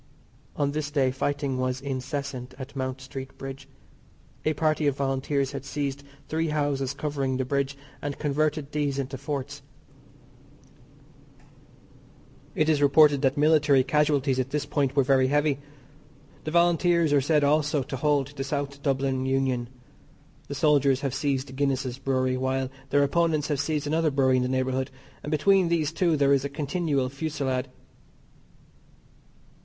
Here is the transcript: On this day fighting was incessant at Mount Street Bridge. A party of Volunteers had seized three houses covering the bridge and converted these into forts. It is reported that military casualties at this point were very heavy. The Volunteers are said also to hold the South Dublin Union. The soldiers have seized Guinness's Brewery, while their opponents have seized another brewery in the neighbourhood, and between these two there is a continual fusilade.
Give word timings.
On 0.55 0.71
this 0.71 0.89
day 0.89 1.11
fighting 1.11 1.59
was 1.59 1.79
incessant 1.79 2.55
at 2.57 2.75
Mount 2.75 3.01
Street 3.01 3.37
Bridge. 3.37 3.67
A 4.45 4.53
party 4.55 4.87
of 4.87 4.97
Volunteers 4.97 5.51
had 5.51 5.63
seized 5.63 6.01
three 6.27 6.47
houses 6.47 6.95
covering 6.95 7.37
the 7.37 7.45
bridge 7.45 7.77
and 8.01 8.17
converted 8.17 8.71
these 8.71 8.97
into 8.97 9.15
forts. 9.15 9.61
It 12.55 12.67
is 12.67 12.81
reported 12.81 13.21
that 13.21 13.37
military 13.37 13.83
casualties 13.83 14.39
at 14.39 14.49
this 14.49 14.65
point 14.65 14.95
were 14.95 15.03
very 15.03 15.27
heavy. 15.27 15.59
The 16.45 16.49
Volunteers 16.49 17.13
are 17.13 17.21
said 17.21 17.43
also 17.43 17.83
to 17.83 17.95
hold 17.95 18.29
the 18.29 18.43
South 18.43 18.81
Dublin 18.81 19.27
Union. 19.27 19.69
The 20.47 20.55
soldiers 20.55 21.01
have 21.01 21.13
seized 21.13 21.55
Guinness's 21.55 21.99
Brewery, 21.99 22.37
while 22.37 22.71
their 22.89 23.03
opponents 23.03 23.49
have 23.49 23.59
seized 23.59 23.85
another 23.85 24.09
brewery 24.09 24.37
in 24.37 24.41
the 24.41 24.49
neighbourhood, 24.49 24.89
and 25.21 25.29
between 25.29 25.67
these 25.67 25.91
two 25.93 26.17
there 26.17 26.33
is 26.33 26.43
a 26.43 26.49
continual 26.49 27.07
fusilade. 27.07 27.67